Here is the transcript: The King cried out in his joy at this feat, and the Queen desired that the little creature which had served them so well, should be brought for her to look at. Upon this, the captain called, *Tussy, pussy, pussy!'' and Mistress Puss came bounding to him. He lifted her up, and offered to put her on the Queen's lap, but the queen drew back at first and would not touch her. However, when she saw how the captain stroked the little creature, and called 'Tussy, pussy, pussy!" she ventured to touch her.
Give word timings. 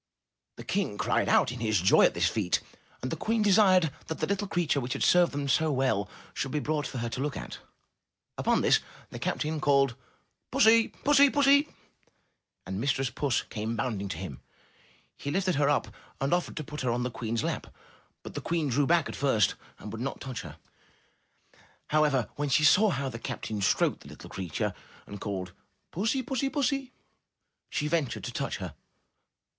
The 0.55 0.63
King 0.63 0.97
cried 0.97 1.29
out 1.29 1.51
in 1.51 1.59
his 1.59 1.79
joy 1.79 2.01
at 2.05 2.15
this 2.15 2.27
feat, 2.27 2.59
and 3.03 3.11
the 3.11 3.15
Queen 3.15 3.43
desired 3.43 3.93
that 4.07 4.17
the 4.17 4.25
little 4.25 4.47
creature 4.47 4.81
which 4.81 4.93
had 4.93 5.03
served 5.03 5.31
them 5.31 5.47
so 5.47 5.71
well, 5.71 6.09
should 6.33 6.49
be 6.51 6.57
brought 6.57 6.87
for 6.87 6.97
her 6.97 7.09
to 7.09 7.21
look 7.21 7.37
at. 7.37 7.59
Upon 8.35 8.61
this, 8.61 8.79
the 9.11 9.19
captain 9.19 9.61
called, 9.61 9.93
*Tussy, 10.51 10.87
pussy, 10.87 11.29
pussy!'' 11.29 11.69
and 12.65 12.81
Mistress 12.81 13.11
Puss 13.11 13.43
came 13.43 13.75
bounding 13.75 14.07
to 14.07 14.17
him. 14.17 14.41
He 15.17 15.29
lifted 15.29 15.53
her 15.53 15.69
up, 15.69 15.87
and 16.19 16.33
offered 16.33 16.57
to 16.57 16.63
put 16.63 16.81
her 16.81 16.89
on 16.89 17.03
the 17.03 17.11
Queen's 17.11 17.43
lap, 17.43 17.67
but 18.23 18.33
the 18.33 18.41
queen 18.41 18.69
drew 18.69 18.87
back 18.87 19.07
at 19.07 19.15
first 19.15 19.53
and 19.77 19.91
would 19.91 20.01
not 20.01 20.19
touch 20.19 20.41
her. 20.41 20.57
However, 21.91 22.27
when 22.37 22.49
she 22.49 22.63
saw 22.63 22.89
how 22.89 23.07
the 23.09 23.19
captain 23.19 23.61
stroked 23.61 23.99
the 23.99 24.09
little 24.09 24.31
creature, 24.31 24.73
and 25.05 25.21
called 25.21 25.53
'Tussy, 25.91 26.23
pussy, 26.23 26.49
pussy!" 26.49 26.91
she 27.69 27.87
ventured 27.87 28.23
to 28.23 28.31
touch 28.31 28.57
her. 28.57 28.73